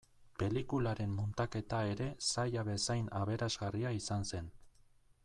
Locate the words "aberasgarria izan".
3.23-4.31